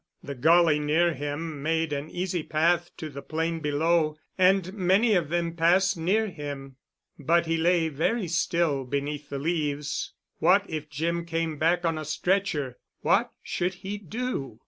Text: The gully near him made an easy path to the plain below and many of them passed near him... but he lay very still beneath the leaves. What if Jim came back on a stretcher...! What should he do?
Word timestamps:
The 0.23 0.33
gully 0.33 0.79
near 0.79 1.13
him 1.13 1.61
made 1.61 1.93
an 1.93 2.09
easy 2.09 2.41
path 2.41 2.89
to 2.97 3.07
the 3.07 3.21
plain 3.21 3.59
below 3.59 4.17
and 4.35 4.73
many 4.73 5.13
of 5.13 5.29
them 5.29 5.55
passed 5.55 5.95
near 5.95 6.25
him... 6.27 6.77
but 7.19 7.45
he 7.45 7.55
lay 7.55 7.87
very 7.87 8.27
still 8.27 8.83
beneath 8.83 9.29
the 9.29 9.37
leaves. 9.37 10.13
What 10.39 10.67
if 10.67 10.89
Jim 10.89 11.23
came 11.25 11.59
back 11.59 11.85
on 11.85 11.99
a 11.99 12.05
stretcher...! 12.05 12.79
What 13.01 13.31
should 13.43 13.75
he 13.75 13.99
do? 13.99 14.59